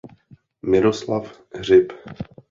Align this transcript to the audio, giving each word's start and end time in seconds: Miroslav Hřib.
Miroslav 0.63 1.41
Hřib. 1.53 1.93